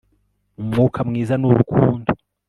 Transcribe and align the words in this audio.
umwuka 0.59 0.99
mwiza 1.09 1.33
nurukundo 1.41 2.09